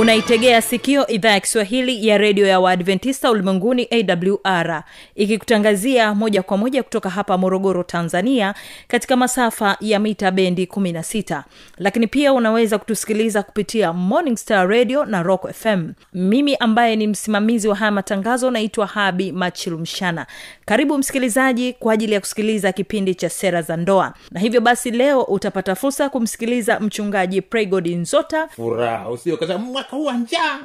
[0.00, 4.82] unaitegea sikio idhaa ya kiswahili ya redio ya waadventista ulimwenguni awr
[5.14, 8.54] ikikutangazia moja kwa moja kutoka hapa morogoro tanzania
[8.88, 11.42] katika masafa ya mita bendi 16
[11.78, 17.68] lakini pia unaweza kutusikiliza kupitia morning star radio na rock fm mimi ambaye ni msimamizi
[17.68, 20.26] wa haya matangazo naitwa habi machilumshana
[20.66, 24.14] karibu msikilizaji kwa ajili ya kusikiliza kipindi cha sera za ndoa.
[24.30, 28.48] Na hivyo basi leo utapata fursa ya kumsikiliza mchungaji pregod nzota.
[28.48, 30.58] Furaha usio mwaka huu wa njaa.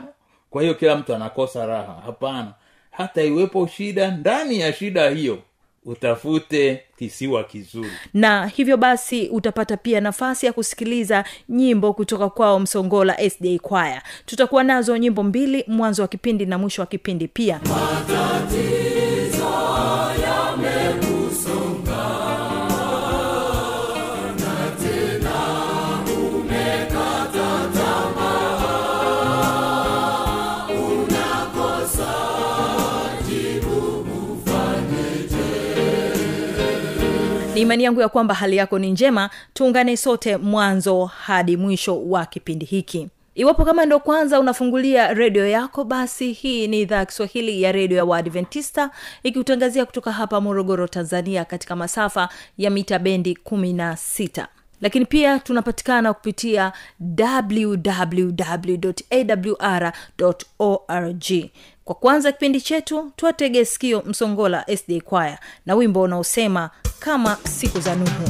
[0.49, 2.02] Kwa hiyo kila mtu anakosa raha.
[2.05, 2.53] Hapana
[2.91, 5.39] hata iwepo shida ndani ya shida hiyo
[5.85, 7.89] utafute kisiwa kizuri.
[8.13, 14.02] Na hivyo basi utapata pia nafasi ya kusikiliza nyimbo kutoka kwao msongola sda kwaya.
[14.25, 17.59] Tutakuwa nazo nyimbo mbili mwanzo wa kipindi na mwisho wa kipindi pia.
[18.52, 18.70] Ni
[37.61, 42.66] imani yangu ya kwamba hali yako ni njema tuungane sote mwanzo hadi mwisho wa kipindi
[42.66, 43.07] hiki.
[43.35, 47.97] Iwapo kama ndo kwanza unafungulia redio yako basi hii ni idhaa ya kiswahili ya redio
[47.97, 48.89] ya waadventista
[49.23, 54.45] ikiutangazia kutoka hapa morogoro tanzania katika masafa ya mita bendi 16
[54.81, 56.73] lakini pia tunapatikana kupitia
[57.19, 58.33] wwwawr
[60.59, 61.31] org
[61.86, 66.69] kwa kwanza kipindi chetu tuwatege sikio msongola sd kwaya na wimbo unaosema
[67.00, 68.30] kama siku za nuhu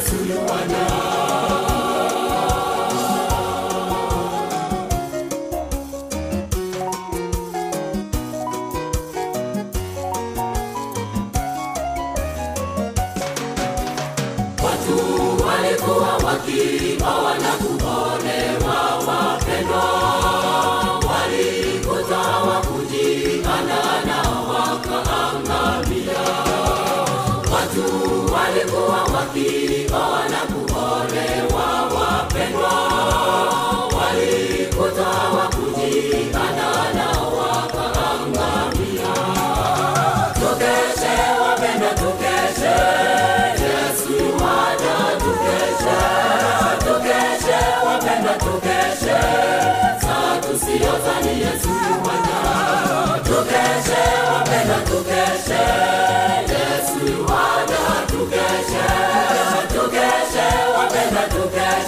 [0.00, 1.07] tusiyodhani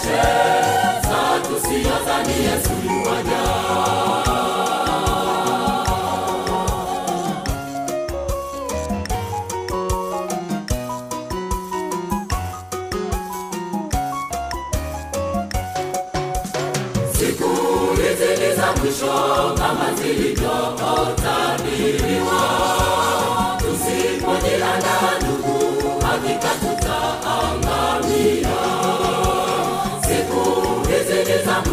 [0.00, 4.29] tukeshe saa tusiyozani yesu yuwaja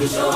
[0.08, 0.32] mwisho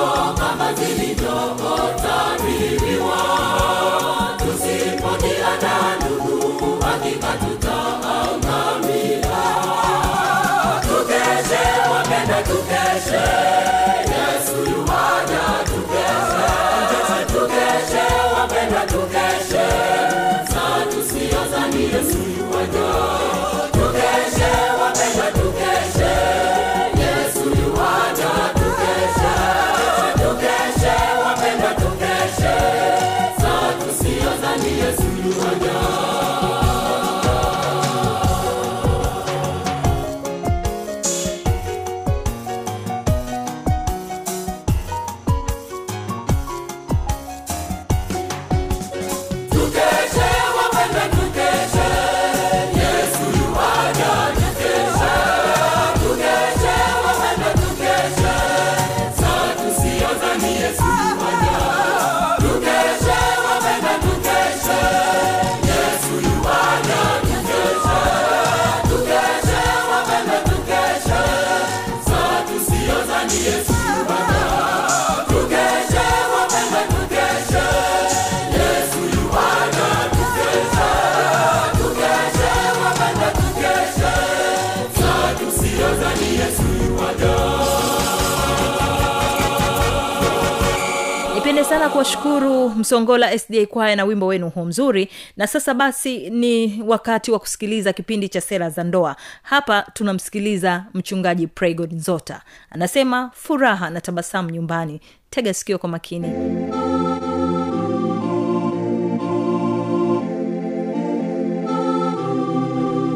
[92.02, 95.10] nipende kuwashukuru msongola sda kwaya na wimbo wenu huu mzuri.
[95.38, 99.16] Na sasa basi ni wakati wa kusikiliza kipindi cha sera za ndoa.
[99.44, 102.42] Hapa tunamsikiliza mchungaji pregod nzota.
[102.70, 105.02] Anasema furaha na tabasamu nyumbani.
[105.30, 106.28] Tega sikio kwa makini.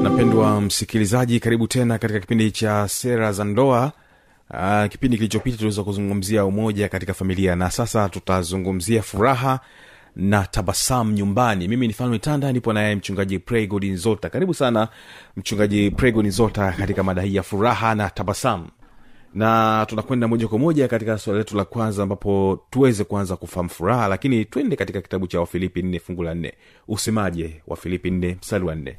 [0.04, 3.92] Napendwa msikilizaji karibu tena katika kipindi cha sera za ndoa
[4.50, 9.60] uh, kipindi kilichopita tuliweza kuzungumzia umoja katika familia na sasa tutazungumzia furaha
[10.16, 11.68] na tabasamu nyumbani.
[11.68, 14.30] Mimi ni tanda nipo naye mchungaji pregod nzota.
[14.30, 14.88] Karibu sana
[15.38, 18.68] mchungaji pregod nzota katika mada hii ya furaha na tabasamu.
[19.34, 24.08] Na tunakwenda moja kwa moja katika swala letu la kwanza ambapo tuweze kuanza kufahamu furaha
[24.08, 26.54] lakini twende katika kitabu cha wafilipi nne fungu la nne.
[26.88, 28.98] Usemaje wafilipi nne mstari wa nne?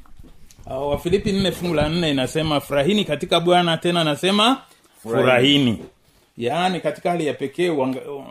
[0.65, 4.57] Wafilipi nne fungu la nne inasema furahini katika bwana tena anasema
[5.03, 5.79] furahini.
[6.37, 7.69] Yaani katika hali ya pekee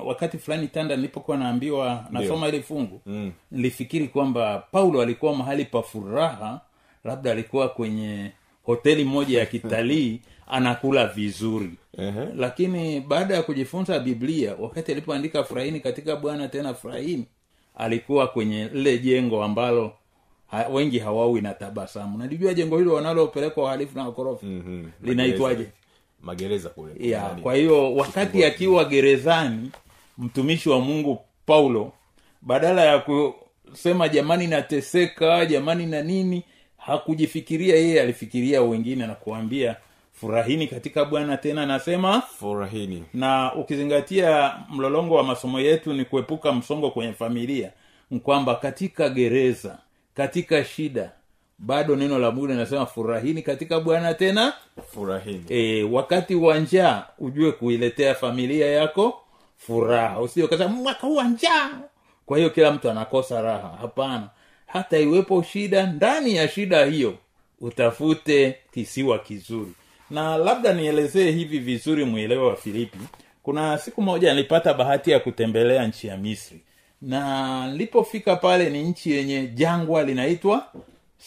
[0.05, 3.33] wakati fulani tanda nilipokuwa naambiwa nasoma ile fungu mm.
[4.13, 6.61] kwamba paulo alikuwa mahali pa furaha
[7.05, 8.33] labda alikuwa kwenye
[8.65, 11.71] hoteli moja ya kitalii anakula vizuri.
[11.99, 12.27] Ehe.
[12.37, 17.25] lakini baada ya kujifunza biblia wakati alipoandika furahini katika bwana tena furahini
[17.77, 19.93] alikuwa kwenye lile jengo ambalo
[20.51, 22.19] ha, wengi hawawi na tabasamu.
[22.19, 24.47] Nalijua jengo hilo wanalopelekwa wahalifu na wakorofi.
[24.47, 24.85] Mhm.
[25.03, 25.67] linaitwaje
[26.21, 26.93] magereza kule.
[27.11, 29.71] Ya Yaani, kwa hiyo wakati akiwa gerezani
[30.19, 31.93] mtumishi wa mungu paulo
[32.43, 36.43] badala ya kusema jamani nateseka jamani na nini
[36.77, 39.77] hakujifikiria yeye alifikiria wengine na kuambia
[40.13, 43.05] furahini katika bwana tena anasema furahini.
[43.15, 47.73] na ukizingatia mlolongo wa masomo yetu ni kuepuka msongo kwenye familia
[48.23, 49.79] kwamba katika gereza
[50.15, 51.11] katika shida
[51.59, 54.53] bado neno la mungu linasema furahini katika bwana tena.
[54.95, 55.45] Furahini.
[55.49, 59.21] E, wakati wa njaa ujue kuiletea familia yako
[59.57, 60.21] furaha.
[60.21, 61.71] Usio kasema mwaka huu wa njaa.
[62.27, 63.77] Kwa hiyo kila mtu anakosa raha.
[63.81, 64.29] Hapana.
[64.67, 67.15] Hata iwepo shida ndani ya shida hiyo
[67.61, 69.73] utafute kisiwa kizuri.
[70.11, 72.99] Na labda nielezee hivi vizuri mwelewa wa filipi.
[73.43, 76.61] Kuna siku moja nilipata bahati ya kutembelea nchi ya misri.
[77.03, 80.67] Na nilipofika pale ni nchi yenye jangwa linaitwa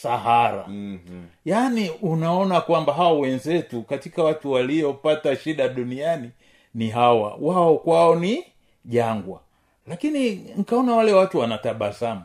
[0.02, 0.66] sahara.
[0.68, 1.26] Mm-hmm.
[1.46, 6.30] yaani unaona kwamba hawa wenzetu katika watu waliopata shida duniani
[6.74, 7.38] ni hawa.
[7.42, 8.44] Wao kwao ni
[8.86, 9.42] jangwa.
[9.88, 12.22] Lakini nkaona wale watu wanatabasamu.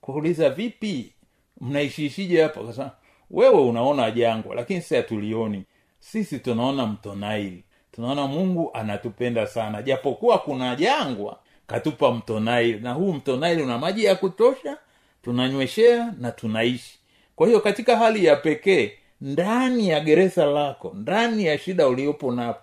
[0.00, 1.12] Kuuliza vipi?
[1.60, 2.64] Mnaishiishije hapa?
[2.64, 2.90] Kasema
[3.30, 5.64] wewe unaona jangwa lakini si hatulioni.
[6.00, 9.82] Sisi tunaona mto naili tunaona mungu anatupenda sana.
[9.82, 14.76] Japokuwa kuna jangwa katupa mto naili na huu mto naili una maji ya kutosha
[15.22, 16.97] tunanyweshea na tunaishi
[17.38, 22.60] kwa hiyo katika hali ya pekee ndani ya gereza lako ndani ya shida uliopo napo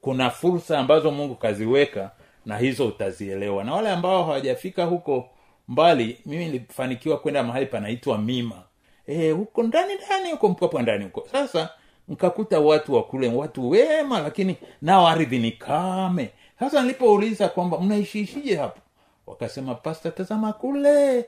[0.00, 2.10] kuna fursa ambazo mungu kaziweka
[2.46, 3.64] na hizo utazielewa.
[3.64, 5.28] Na wale ambao hawajafika huko
[5.68, 8.62] mbali mimi nilifanikiwa kwenda mahali panaitwa mima.
[9.06, 11.28] E, huko ndani ndani huko mpapwa ndani huko.
[11.32, 11.70] Sasa
[12.08, 13.04] nkakuta watu wa
[13.34, 16.30] watu wema lakini nao ardhi ni kame.
[16.60, 18.80] Sasa nilipouliza kwamba mnaishiishije hapo?
[19.26, 21.24] Wakasema pasta tazama kule.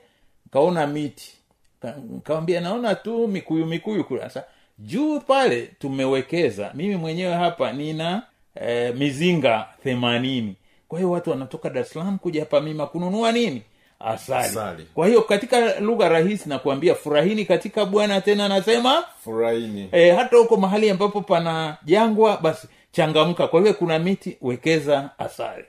[0.50, 1.39] Kaona miti
[1.82, 4.44] Ka- kawambia naona tu mikuyu mikuyu sasa
[4.78, 8.22] juu pale tumewekeza mimi mwenyewe hapa nina
[8.54, 10.54] eh, mizinga themanini.
[10.88, 13.62] Kwa hiyo watu wanatoka dar es salaam kuja hapa mima kununua nini?
[14.00, 14.44] Asali.
[14.46, 14.86] Asali.
[14.94, 19.88] kwa hiyo katika lugha rahisi nakuambia furahini katika bwana tena anasema furahini.
[19.92, 23.48] e, hata huko mahali ambapo pana jangwa basi changamka.
[23.48, 25.64] Kwa hiyo kuna miti wekeza asali.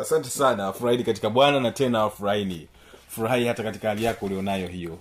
[0.00, 0.72] Asante sana.
[0.72, 2.68] Furahini katika bwana na tena furahini
[3.08, 4.98] furahi hata katika hali yako ulionayo hiyo.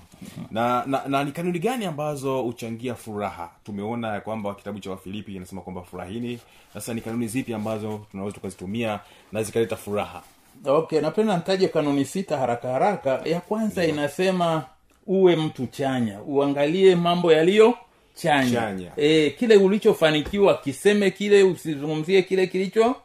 [0.51, 3.49] Na, na na ni kanuni gani ambazo huchangia furaha?
[3.63, 6.39] Tumeona ya kwamba kitabu cha wafilipi inasema kwamba furahini.
[6.73, 8.99] Sasa ni kanuni zipi ambazo tunaweza tukazitumia
[9.31, 10.21] na zikaleta furaha?
[10.65, 13.21] Okay napenda nitaje kanuni sita haraka haraka.
[13.25, 14.63] Ya kwanza inasema
[15.07, 16.21] uwe mtu chanya.
[16.21, 17.73] Uangalie mambo yaliyo
[18.13, 18.91] chanya, Chanya.
[18.97, 22.95] E, kile ulichofanikiwa kiseme kile usizungumzie kile kilicho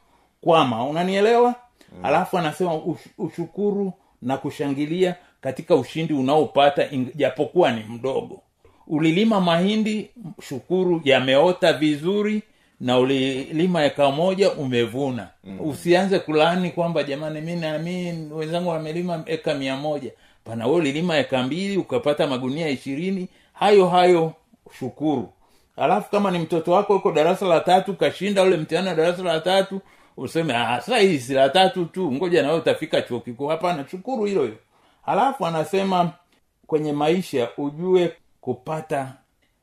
[0.40, 1.54] kwama unanielewa?
[1.98, 2.04] Mm.
[2.04, 3.92] alafu anasema ush, ushukuru
[4.22, 8.42] na kushangilia katika ushindi unaopata japokuwa ni mdogo.
[8.86, 10.10] Ulilima mahindi
[10.48, 12.42] shukuru yameota vizuri
[12.80, 15.28] na ulilima eka moja umevuna.
[15.44, 15.58] Mm.
[15.60, 20.10] usianze kulaani kwamba jamani mi nami wenzangu wamelima eka mia moja.
[20.44, 23.28] Pana we ulilima eka mbili ukapata magunia ishirini.
[23.52, 24.32] Hayo hayo
[24.78, 25.28] shukuru.
[25.76, 29.40] Alafu kama ni mtoto wako uko darasa la tatu kashinda ule mtihani wa darasa la
[29.40, 29.80] tatu
[30.20, 33.46] useme "Ah, sasa hii si la tatu tu ngoja nawe utafika chuo kikuu.
[33.46, 34.56] Hapana shukuru hilo hilo.
[35.02, 36.10] Halafu anasema
[36.66, 39.12] kwenye maisha ujue kupata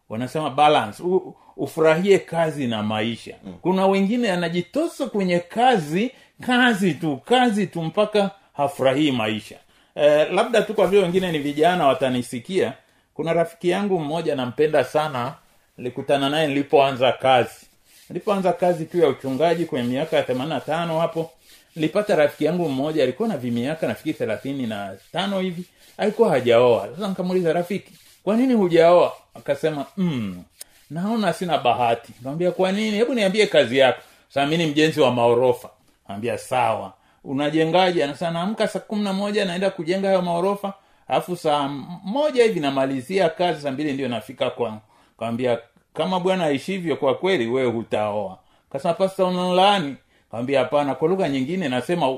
[0.10, 1.04] wanasema balance.
[1.04, 3.36] U, ufurahie kazi na maisha.
[3.46, 3.54] Mm.
[3.62, 6.12] kuna wengine anajitosa kwenye kazi
[6.42, 9.56] kazi tu kazi tu mpaka hafurahii maisha.
[9.96, 12.74] Eh, labda tu kwa vile wengine ni vijana watanisikia
[13.14, 15.34] kuna rafiki yangu mmoja nampenda sana
[15.78, 17.67] nilikutana naye nilipoanza kazi
[18.10, 21.32] nilipoanza kazi tu ya uchungaji kwenye miaka ya themani na tano hapo
[21.76, 25.64] nilipata rafiki yangu mmoja alikuwa na vimiaka nafikiri thelathini na tano hivi
[25.98, 26.88] alikuwa hajaoa.
[26.96, 27.92] Sasa nikamuuliza rafiki
[28.24, 29.14] kwa nini hujaoa?
[29.36, 30.44] Akasema mm,
[30.90, 32.08] naona sina bahati.
[32.18, 32.98] Nikamwambia kwa nini?
[32.98, 34.02] Hebu niambie kazi yako.
[34.30, 35.70] Sasa ni mjenzi wa maorofa.
[36.08, 36.94] Ambia sawa.
[37.24, 38.04] Unajengaje?
[38.04, 40.74] Anasema naamka saa kumi na moja naenda kujenga hayo maorofa
[41.08, 41.68] alafu saa
[42.04, 44.82] moja hivi namalizia kazi saa mbili ndio nafika kwangu.
[45.20, 45.60] Kawambia
[45.98, 48.38] kama bwana aishivyo kwa kweli wewe hutaoa.
[48.72, 49.96] Kasema pasta unalaani?
[50.32, 52.18] Kawambia hapana kwa lugha nyingine nasema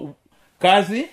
[0.59, 1.05] kazi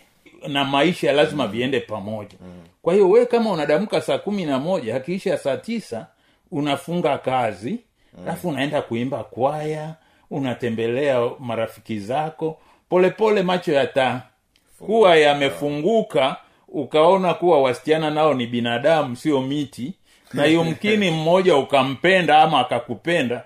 [0.49, 2.37] na maisha lazima viende pamoja.
[2.83, 6.07] Kwa hiyo wewe kama unadamka saa kumi na moja hakiisha saa tisa
[6.51, 7.79] unafunga kazi
[8.23, 9.95] alafu unaenda kuimba kwaya
[10.31, 12.59] unatembelea marafiki zako
[12.89, 16.37] polepole pole macho yatakuwa yamefunguka
[16.69, 19.93] ukaona kuwa wasichana nao ni binadamu sio miti
[20.37, 23.45] na yumkini mmoja ukampenda ama akakupenda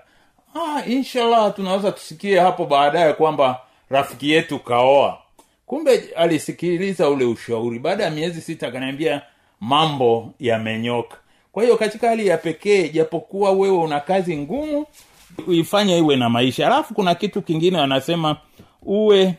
[0.55, 5.17] ah, inshallah tunaweza tusikie hapo baadaye kwamba rafiki yetu kaoa.
[5.65, 7.79] Kumbe alisikiliza ule ushauri.
[7.79, 9.21] Baada ya miezi sita akaniambia
[9.59, 11.17] mambo yamenyoka.
[11.51, 14.85] Kwa hiyo katika hali ya pekee japokuwa wewe una kazi ngumu
[15.51, 16.67] ifanye iwe na maisha.
[16.67, 18.37] Alafu kuna kitu kingine wanasema
[18.81, 19.33] uwe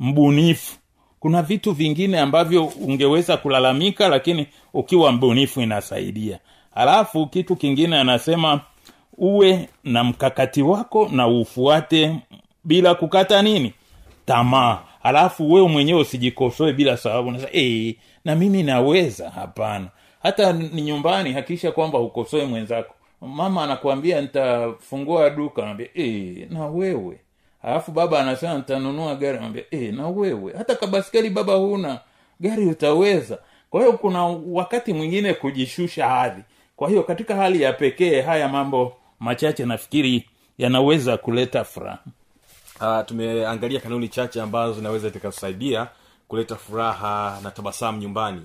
[0.00, 0.76] mbunifu.
[1.20, 6.38] Kuna vitu vingine ambavyo ungeweza kulalamika lakini ukiwa mbunifu inasaidia
[6.76, 8.60] alafu kitu kingine anasema
[9.18, 12.16] uwe na mkakati wako na ufuate
[12.64, 13.72] bila kukata nini?
[14.26, 14.78] Tamaa.
[15.02, 17.30] Alafu wewe mwenyewe usijikosoe bila sababu.
[17.52, 19.30] Hey, na mimi naweza.
[19.30, 19.88] Hapana.
[20.22, 22.94] Hata ni nyumbani hakikisha kwamba ukosoe mwenzako.
[23.20, 25.62] Mama anakuambia nitafungua duka.
[25.62, 27.20] Naambia hey, na wewe.
[27.62, 29.38] Alafu baba anasema nitanunua gari.
[29.38, 30.52] Naambia hey, na wewe.
[30.58, 32.00] Hata kabaskeli baba huna
[32.40, 33.38] gari utaweza.
[33.70, 36.42] Kwa hiyo kuna wakati mwingine kujishusha hadhi
[36.76, 40.28] kwa hiyo katika hali ya pekee haya mambo machache nafikiri
[40.58, 41.98] yanaweza kuleta furaha.
[42.80, 45.88] Uh, tumeangalia kanuni chache ambazo zinaweza zikatusaidia
[46.28, 48.42] kuleta furaha na tabasamu nyumbani.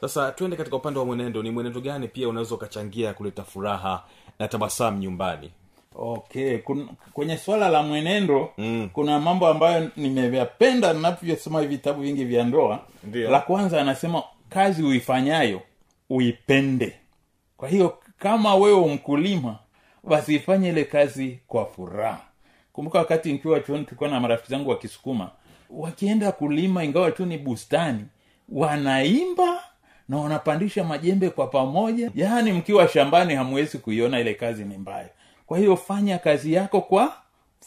[0.00, 1.42] Sasa tuende katika upande wa mwenendo.
[1.42, 4.02] Ni mwenendo gani pia unaweza ukachangia kuleta furaha
[4.38, 5.50] na tabasamu nyumbani?
[5.96, 8.90] Okay Kun, kwenye swala la mwenendo Mm.
[8.92, 12.80] kuna mambo ambayo nimeyapenda navyosoma vitabu vingi vya ndoa.
[13.04, 13.30] Ndiyo.
[13.30, 15.60] la kwanza anasema kazi uifanyayo
[16.10, 16.92] uipende
[17.64, 19.58] kwa hiyo kama wewe mkulima
[20.02, 22.20] basi ifanye ile kazi kwa furaha.
[22.72, 25.30] Kumbuka wakati nikiwa chuoni tulikuwa na marafiki zangu wakisukuma
[25.70, 28.04] wakienda kulima ingawa tu ni bustani
[28.48, 29.60] wanaimba
[30.08, 32.10] na wanapandisha majembe kwa pamoja.
[32.14, 35.08] Yaani mkiwa shambani hamwezi kuiona ile kazi ni mbaya.
[35.46, 37.12] Kwa hiyo fanya kazi yako kwa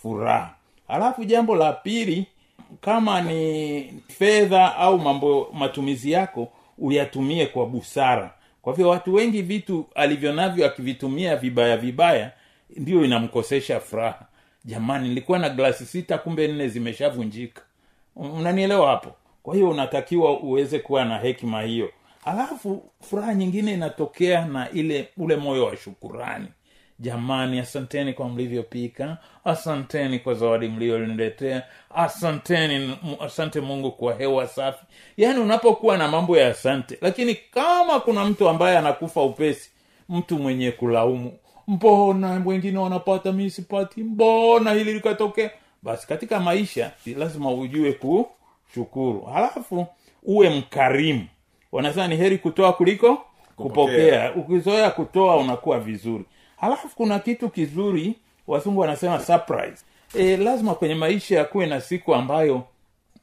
[0.01, 0.53] furaha.
[0.87, 2.27] Alafu jambo la pili
[2.81, 8.33] kama ni fedha au mambo matumizi yako uyatumie kwa busara
[8.67, 12.31] kwa hivyo watu wengi vitu alivyo navyo akivitumia vibaya vibaya
[12.77, 14.25] ndio inamkosesha furaha.
[14.65, 17.61] Jamani nilikuwa na glasi sita kumbe nne zimeshavunjika.
[18.15, 19.15] Unanielewa hapo?
[19.43, 21.89] Kwa hiyo unatakiwa uweze kuwa na hekima hiyo.
[22.25, 26.47] Alafu furaha nyingine inatokea na ile ule moyo wa shukurani
[26.99, 29.17] jamani asanteni kwa mlivyopika.
[29.45, 31.63] Asanteni kwa zawadi mlioniletea.
[31.95, 34.85] Asanteni asante mungu kwa hewa safi.
[35.17, 39.71] Yaani unapokuwa na mambo ya asante lakini kama kuna mtu ambaye anakufa upesi
[40.09, 41.33] mtu mwenye kulaumu
[41.67, 45.51] mbona wengine wanapata mi sipati mbona hili likatokea?
[45.83, 49.21] Basi katika maisha lazima ujue kushukuru.
[49.21, 49.87] Halafu
[50.23, 51.25] uwe mkarimu.
[51.71, 53.21] Wanasema ni heri kutoa kuliko
[53.55, 54.33] kupokea.
[54.35, 56.23] Ukizoea kutoa unakuwa vizuri
[56.57, 58.15] halafu kuna kitu kizuri
[58.47, 59.83] wazungu wanasema surprise.
[60.17, 62.63] E, lazima kwenye maisha yakuwe na siku ambayo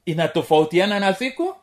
[0.07, 1.55] inatofautiana na siku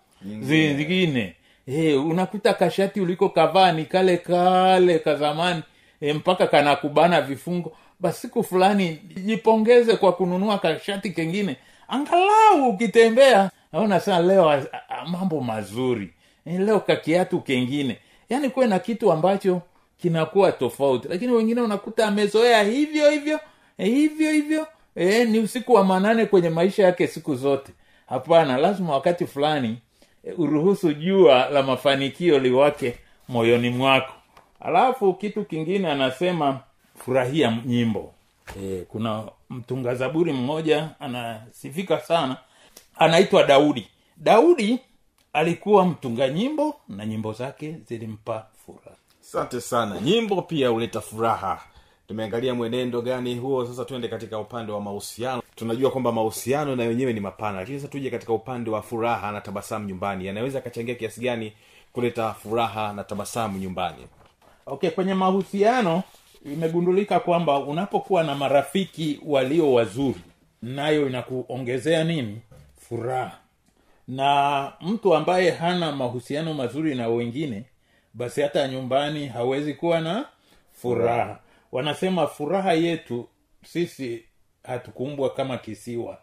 [0.42, 1.36] zingine.
[1.68, 5.64] E, unakuta kashati uliko kavaa ni kale kale kazamani
[6.02, 7.72] e, mpaka kanakubana vifungo.
[8.00, 11.56] Basi siku fulani jipongeze kwa kununua kashati kengine.
[11.88, 16.14] Angalau ukitembea unasema leo a, a, mambo mazuri.
[16.46, 17.98] E, leo kakiatu kengine.
[18.30, 19.62] Yaani kuwe na kitu ambacho
[20.02, 21.08] kinakuwa tofauti.
[21.08, 23.40] Lakini wengine unakuta amezoea hivyo hivyo
[23.78, 27.72] e, hivyo hivyo e, ni usiku wa manane kwenye maisha yake siku zote.
[28.10, 29.78] Hapana lazima wakati fulani
[30.24, 32.98] e, uruhusu jua la mafanikio liwake
[33.30, 34.14] moyoni mwako.
[34.60, 36.60] Alafu kitu kingine anasema
[36.98, 38.14] furahia nyimbo.
[38.64, 42.38] E, kuna mtunga zaburi mmoja anasifika sana.
[42.96, 43.88] Anaitwa daudi.
[44.18, 44.80] Daudi
[45.34, 48.96] alikuwa mtunga nyimbo na nyimbo zake zilimpa furaha
[49.32, 50.00] asante sana.
[50.02, 51.62] Nyimbo pia huleta furaha.
[52.08, 55.42] Tumeangalia mwenendo gani huo sasa tuende katika upande wa mahusiano.
[55.56, 59.42] Tunajua kwamba mahusiano na wenyewe ni mapana lakini sasa tuje katika upande wa furaha na
[59.42, 60.26] tabasamu nyumbani.
[60.26, 61.54] Yanaweza akachangia kiasi gani
[61.94, 64.08] kuleta furaha na tabasamu nyumbani?
[64.66, 66.04] Okay kwenye mahusiano
[66.46, 70.22] imegundulika kwamba unapokuwa na marafiki walio wazuri
[70.62, 72.42] nayo inakuongezea nini?
[72.90, 73.38] Furaha.
[74.08, 77.64] Na mtu ambaye hana mahusiano mazuri na wengine
[78.14, 80.26] basi hata nyumbani hawezi kuwa na
[80.72, 81.40] furaha.
[81.72, 83.28] Wanasema furaha yetu
[83.66, 84.24] sisi
[84.64, 86.18] hatukumbwa kama kisiwa.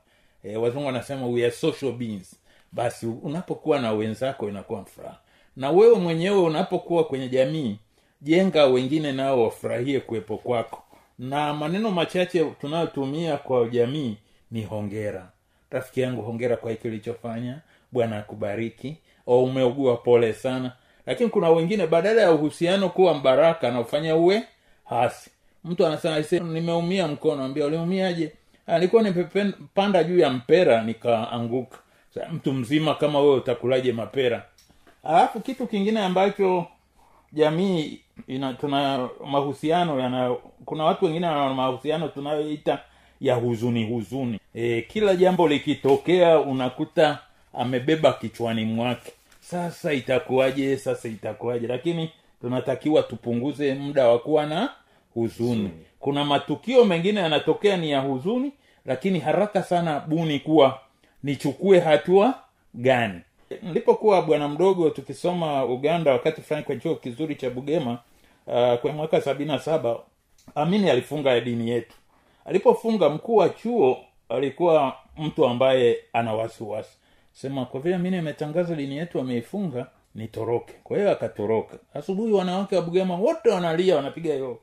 [0.45, 2.37] E, wazungu wanasema we are social beings.
[2.73, 5.19] Basi unapokuwa na wenzako inakuwa furaha.
[5.57, 7.79] Na wewe mwenyewe unapokuwa kwenye jamii
[8.21, 10.83] jenga wengine nao wafurahie kuwepo kwako.
[11.19, 14.17] Na maneno machache tunayotumia kwa jamii
[14.51, 15.31] ni hongera.
[15.71, 17.61] Rafiki yangu hongera kwa hiki ulichofanya.
[17.93, 18.97] Bwana akubariki.
[19.27, 20.73] O umeugua pole sana
[21.09, 24.43] lakini kuna wengine badala ya uhusiano kuwa mbaraka anaofanya uwe
[24.85, 25.31] hasi.
[25.65, 27.45] Mtu anasema nimeumia mkono.
[27.45, 28.33] Ambia uliumiaje?
[28.67, 31.79] Alikuwa nimepanda juu ya mpera nikaanguka.
[32.33, 34.45] Mtu mzima kama wewe utakulaje mapera?
[35.05, 36.67] Alafu kitu kingine ambacho
[37.33, 42.79] jamii ina tuna mahusiano yana kuna watu wengine wana mahusiano tunayoita
[43.21, 44.41] ya huzuni huzuni.
[44.55, 47.19] E, kila jambo likitokea unakuta
[47.55, 49.13] amebeba kichwani mwake
[49.51, 50.77] sasa itakuwaje?
[50.77, 51.67] Sasa itakuwaje?
[51.67, 54.71] Lakini tunatakiwa tupunguze muda wa kuwa na
[55.15, 55.71] huzuni.
[56.01, 58.53] Kuna matukio mengine yanatokea ni ya huzuni
[58.87, 60.81] lakini haraka sana buni kuwa
[61.23, 62.35] nichukue hatua
[62.75, 63.21] gani.
[63.63, 67.91] Nilipokuwa bwana mdogo tukisoma uganda wakati fulani kwenye chuo kizuri cha bugema
[68.47, 69.97] uh, kwa mwaka sabini na saba
[70.55, 71.95] amini alifunga dini yetu.
[72.45, 73.97] Alipofunga mkuu wa chuo
[74.29, 76.98] alikuwa mtu ambaye ana wasiwasi
[77.41, 80.75] sema kwa vile mi nimetangaza dini yetu ameifunga nitoroke.
[80.85, 81.79] Kwa hiyo akatoroka.
[81.95, 84.59] Asubuhi wanawake wa bugema wote wanalia wanapiga yo.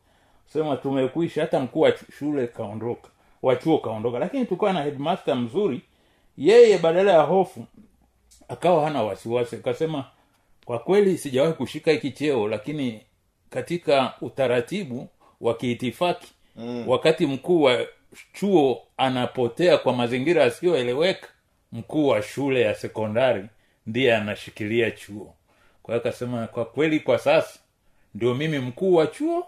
[0.45, 3.09] Sema tumekuisha hata mkuu wa shule kaondoka
[3.41, 4.19] wa chuo kaondoka.
[4.19, 5.81] Lakini tukawa na headmaster mzuri.
[6.37, 7.65] Yeye badala ya hofu
[8.47, 9.55] akawa hana wasiwasi.
[9.55, 10.05] Akasema
[10.65, 13.01] kwa kweli sijawahi kushika hiki cheo lakini
[13.49, 15.07] katika utaratibu
[15.41, 16.83] wa kiitifaki mm.
[16.89, 17.85] wakati mkuu wa
[18.33, 21.27] chuo anapotea kwa mazingira yasiyoeleweka
[21.75, 23.45] mkuu wa shule ya sekondari
[23.87, 25.33] ndiye anashikilia chuo.
[25.83, 27.59] Kwa hiyo akasema kwa kweli kwa sasa
[28.15, 29.47] ndio mimi mkuu wa chuo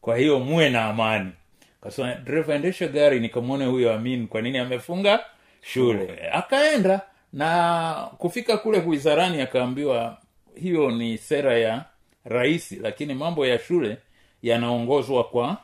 [0.00, 1.32] kwa hiyo muwe na amani.
[1.80, 3.20] Kasema dereva endesha gari.
[3.20, 5.20] Nikamwone huyo amin kwa nini amefunga
[5.62, 6.28] shule?
[6.32, 7.00] Akaenda
[7.32, 10.18] na kufika kule wizarani akaambiwa
[10.60, 11.84] hiyo ni sera ya
[12.24, 13.96] rahisi lakini mambo ya shule
[14.42, 15.56] yanaongozwa kwa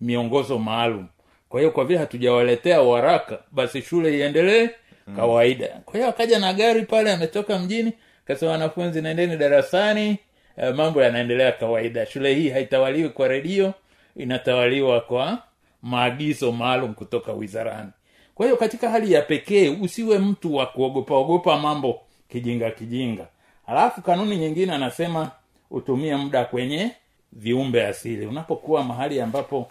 [0.00, 1.06] miongozo maalum.
[1.48, 4.68] Kwa hiyo kwa vile hatujawaletea waraka basi shule iendelee
[5.16, 5.68] kawaida.
[5.84, 7.92] Kwa hiyo akaja na gari pale ametoka mjini
[8.24, 10.18] kasema wanafunzi naendeni darasani.
[10.56, 12.06] Eh, mambo yanaendelea kawaida.
[12.06, 13.74] Shule hii haitawaliwi kwa redio
[14.16, 15.38] inatawaliwa kwa
[15.82, 17.90] maagizo maalum kutoka wizarani.
[18.34, 23.26] Kwa hiyo katika hali ya pekee usiwe mtu wa kuogopaogopa mambo kijinga kijinga.
[23.66, 25.30] Halafu kanuni nyingine anasema
[25.70, 26.90] utumie muda kwenye
[27.32, 28.26] viumbe asili.
[28.26, 29.70] Unapokuwa mahali ambapo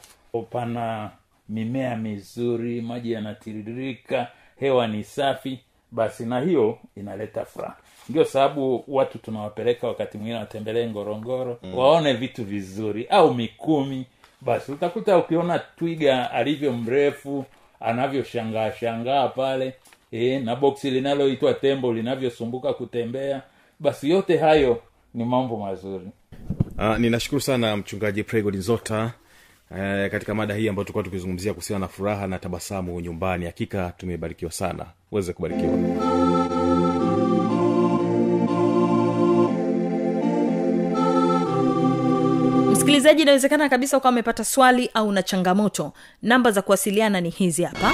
[0.49, 1.11] pana
[1.49, 4.27] mimea mizuri maji yanatiririka
[4.59, 5.59] hewa ni safi
[5.91, 7.75] basi na hiyo inaleta furaha.
[8.09, 11.77] Ndio sababu watu tunawapeleka wakati mwingine watembelee ngorongoro mm.
[11.77, 14.05] waone vitu vizuri au mikumi.
[14.41, 17.45] Basi utakuta ukiona twiga alivyo mrefu
[17.79, 19.73] anavyoshangaa shangaa pale
[20.11, 23.41] e, na boksi linaloitwa tembo linavyosumbuka kutembea
[23.79, 24.81] basi yote hayo
[25.13, 26.07] ni mambo mazuri.
[26.77, 28.55] Uh, ninashukuru sana mchungaji pregod
[29.75, 34.51] uh, katika mada hii ambayo tulikuwa tukizungumzia kuhusiana na furaha na tabasamu nyumbani hakika tumebarikiwa
[34.51, 34.85] sana.
[35.11, 35.73] Uweze kubarikiwa.
[42.71, 45.93] Msikilizaji inawezekana kabisa ukawa amepata swali au na changamoto.
[46.21, 47.93] Namba za kuwasiliana ni hizi hapa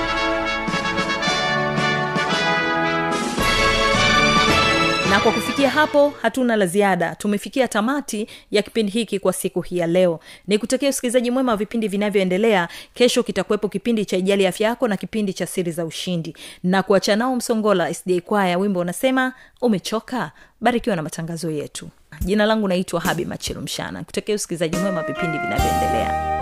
[5.11, 7.15] na kwa kufikia hapo hatuna la ziada.
[7.15, 10.19] Tumefikia tamati ya kipindi hiki kwa siku hii ya leo.
[10.47, 12.67] Ni kutekea usikilizaji mwema wa vipindi vinavyoendelea.
[12.93, 16.35] Kesho kitakuwepo kipindi cha ijali afya yako na kipindi cha siri za ushindi.
[16.63, 20.31] Na kuachanao msongola sda kwaya wimbo unasema umechoka?
[20.61, 21.89] Barikiwa na matangazo yetu.
[22.21, 24.03] Jina langu naitwa habi machelu mshana.
[24.03, 26.39] Kutakia usikilizaji mwema vipindi vinavyoendelea